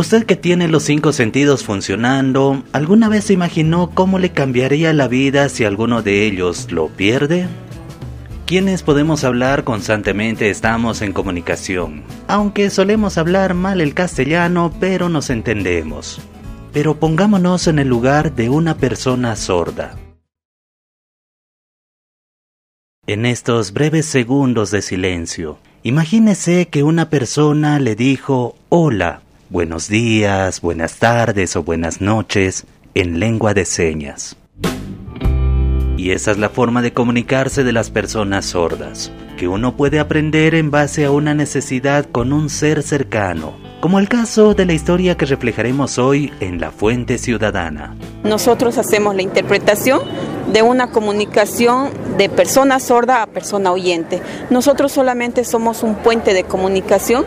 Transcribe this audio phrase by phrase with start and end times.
[0.00, 5.08] Usted que tiene los cinco sentidos funcionando, ¿alguna vez se imaginó cómo le cambiaría la
[5.08, 7.48] vida si alguno de ellos lo pierde?
[8.46, 15.28] Quienes podemos hablar constantemente estamos en comunicación, aunque solemos hablar mal el castellano, pero nos
[15.28, 16.18] entendemos.
[16.72, 19.98] Pero pongámonos en el lugar de una persona sorda.
[23.06, 30.60] En estos breves segundos de silencio, imagínese que una persona le dijo hola, buenos días,
[30.60, 34.36] buenas tardes o buenas noches en lengua de señas.
[35.96, 40.54] Y esa es la forma de comunicarse de las personas sordas, que uno puede aprender
[40.54, 45.16] en base a una necesidad con un ser cercano, como el caso de la historia
[45.16, 47.96] que reflejaremos hoy en La Fuente Ciudadana.
[48.22, 50.00] Nosotros hacemos la interpretación
[50.52, 54.22] de una comunicación de persona sorda a persona oyente.
[54.48, 57.24] Nosotros solamente somos un puente de comunicación.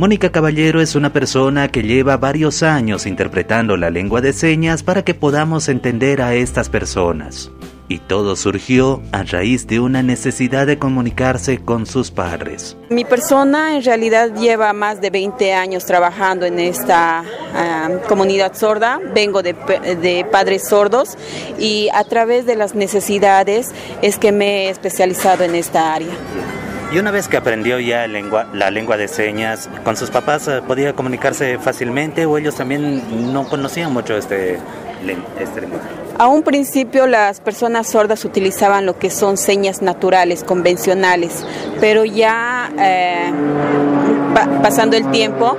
[0.00, 5.04] Mónica Caballero es una persona que lleva varios años interpretando la lengua de señas para
[5.04, 7.50] que podamos entender a estas personas.
[7.86, 12.78] Y todo surgió a raíz de una necesidad de comunicarse con sus padres.
[12.88, 17.22] Mi persona en realidad lleva más de 20 años trabajando en esta
[17.54, 18.98] ah, comunidad sorda.
[19.14, 21.18] Vengo de, de, padres sordos
[21.58, 26.14] y a través de las necesidades es que me he especializado en esta área.
[26.92, 30.92] Y una vez que aprendió ya la lengua de señas, ¿con sus papás eh, podía
[30.92, 34.58] comunicarse fácilmente o ellos también no conocían mucho este,
[35.38, 35.86] este lenguaje?
[36.18, 41.46] A un principio las personas sordas utilizaban lo que son señas naturales, convencionales,
[41.80, 43.30] pero ya eh,
[44.34, 45.56] pa pasando el tiempo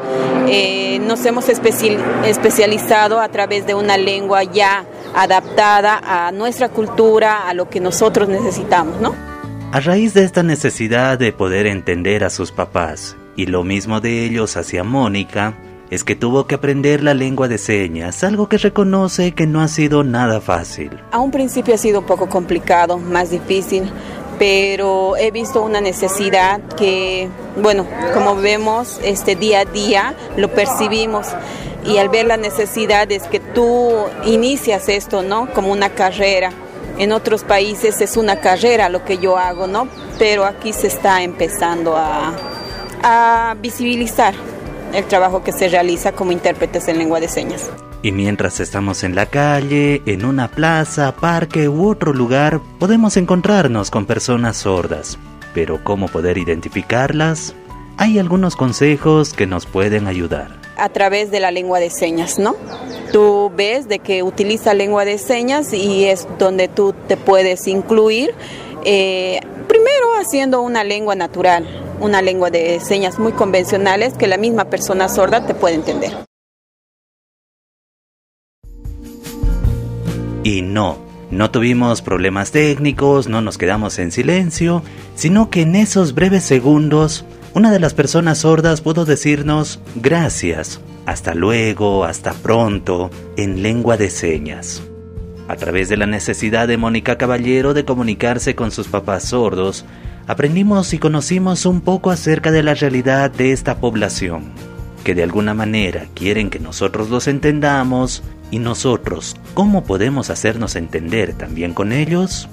[0.50, 4.84] eh, nos hemos especializado a través de una lengua ya
[5.16, 9.31] adaptada a nuestra cultura, a lo que nosotros necesitamos, ¿no?
[9.73, 14.25] A raíz de esta necesidad de poder entender a sus papás y lo mismo de
[14.25, 15.58] ellos hacia Mónica,
[15.89, 19.69] es que tuvo que aprender la lengua de señas, algo que reconoce que no ha
[19.69, 20.91] sido nada fácil.
[21.13, 23.90] A un principio ha sido un poco complicado, más difícil,
[24.38, 31.28] pero he visto una necesidad que, bueno, como vemos, este día a día lo percibimos
[31.85, 33.90] y al ver la necesidad es que tú
[34.25, 35.50] inicias esto, ¿no?
[35.53, 36.51] Como una carrera.
[37.01, 39.88] En otros países es una carrera lo que yo hago, ¿no?
[40.19, 42.31] Pero aquí se está empezando a,
[43.01, 44.35] a visibilizar
[44.94, 47.72] el trabajo que se realiza como intérpretes en lengua de señas.
[48.03, 53.90] Y mientras estamos en la calle, en una plaza, parque u otro lugar, podemos encontrarnos
[53.90, 55.17] con personas sordas.
[55.56, 57.56] Pero ¿cómo poder identificarlas?
[57.97, 60.56] Hay algunos consejos que nos pueden ayudar.
[60.78, 62.56] A través de la lengua de señas, ¿no?
[63.56, 68.34] Ves de que utiliza lengua de señas y es donde tú te puedes incluir,
[68.85, 71.67] eh, primero haciendo una lengua natural,
[72.00, 76.11] una lengua de señas muy convencionales que la misma persona sorda te puede entender.
[80.44, 80.97] Y no,
[81.29, 84.81] no tuvimos problemas técnicos, no nos quedamos en silencio,
[85.16, 91.34] sino que en esos breves segundos, una de las personas sordas pudo decirnos gracias, hasta
[91.34, 94.84] luego, hasta pronto, en lengua de señas.
[95.47, 99.85] A través de la necesidad de Mónica Caballero de comunicarse con sus papás sordos,
[100.28, 104.51] aprendimos y conocimos un poco acerca de la realidad de esta población,
[105.03, 111.34] que de alguna manera quieren que nosotros los entendamos y nosotros, ¿cómo podemos hacernos entender
[111.34, 112.47] también con ellos?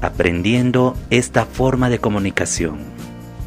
[0.00, 3.01] Aprendiendo esta forma de comunicación.